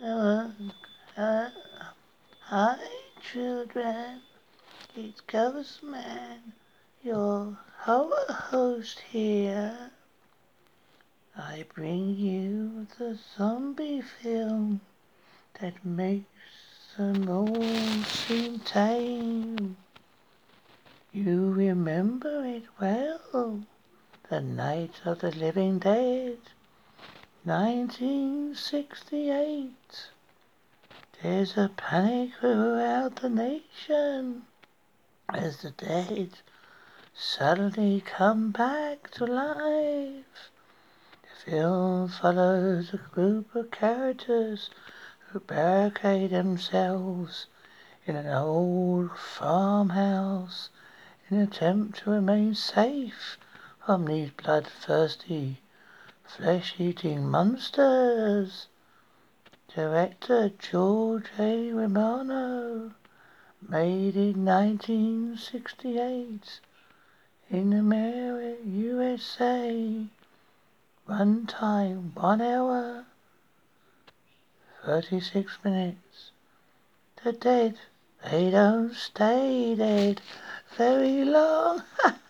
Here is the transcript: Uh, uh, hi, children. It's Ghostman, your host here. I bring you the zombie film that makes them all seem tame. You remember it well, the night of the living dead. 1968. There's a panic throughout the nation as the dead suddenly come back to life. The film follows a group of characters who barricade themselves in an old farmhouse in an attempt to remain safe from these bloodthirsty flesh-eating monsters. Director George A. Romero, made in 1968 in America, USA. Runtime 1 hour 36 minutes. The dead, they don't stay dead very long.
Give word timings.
Uh, 0.00 0.48
uh, 1.16 1.50
hi, 2.40 2.76
children. 3.20 4.20
It's 4.96 5.20
Ghostman, 5.20 6.38
your 7.04 7.58
host 7.78 9.00
here. 9.10 9.90
I 11.36 11.66
bring 11.74 12.16
you 12.16 12.86
the 12.98 13.18
zombie 13.36 14.00
film 14.00 14.80
that 15.60 15.84
makes 15.84 16.26
them 16.96 17.28
all 17.28 18.02
seem 18.04 18.60
tame. 18.60 19.76
You 21.12 21.50
remember 21.50 22.44
it 22.44 22.64
well, 22.80 23.62
the 24.28 24.40
night 24.40 25.02
of 25.04 25.20
the 25.20 25.30
living 25.30 25.78
dead. 25.78 26.38
1968. 27.44 29.72
There's 31.20 31.56
a 31.56 31.72
panic 31.76 32.34
throughout 32.38 33.16
the 33.16 33.30
nation 33.30 34.46
as 35.28 35.62
the 35.62 35.72
dead 35.72 36.38
suddenly 37.12 38.00
come 38.00 38.52
back 38.52 39.10
to 39.14 39.26
life. 39.26 40.52
The 41.22 41.50
film 41.50 42.10
follows 42.10 42.94
a 42.94 42.98
group 42.98 43.56
of 43.56 43.72
characters 43.72 44.70
who 45.26 45.40
barricade 45.40 46.30
themselves 46.30 47.46
in 48.06 48.14
an 48.14 48.28
old 48.28 49.18
farmhouse 49.18 50.70
in 51.28 51.38
an 51.38 51.42
attempt 51.48 52.04
to 52.04 52.10
remain 52.10 52.54
safe 52.54 53.36
from 53.84 54.04
these 54.04 54.30
bloodthirsty 54.30 55.58
flesh-eating 56.24 57.28
monsters. 57.28 58.68
Director 59.74 60.50
George 60.58 61.26
A. 61.38 61.72
Romero, 61.72 62.92
made 63.68 64.16
in 64.16 64.44
1968 64.44 66.60
in 67.50 67.72
America, 67.72 68.56
USA. 68.64 70.06
Runtime 71.08 72.14
1 72.14 72.40
hour 72.40 73.04
36 74.84 75.58
minutes. 75.64 76.30
The 77.22 77.32
dead, 77.32 77.78
they 78.30 78.50
don't 78.50 78.94
stay 78.94 79.74
dead 79.74 80.20
very 80.76 81.24
long. 81.24 81.82